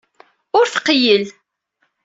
Ur 0.57 0.65
tqeyyel. 0.73 1.25